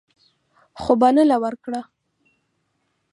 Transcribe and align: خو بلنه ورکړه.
خو 0.81 0.91
بلنه 1.01 1.35
ورکړه. 1.43 1.81